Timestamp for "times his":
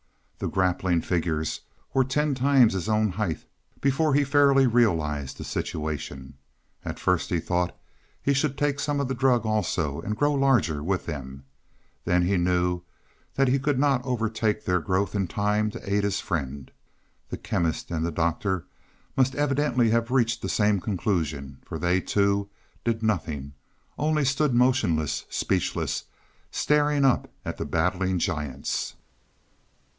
2.33-2.89